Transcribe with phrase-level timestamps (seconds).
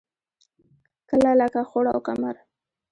[1.09, 2.35] کله لکه خوړ او کمر.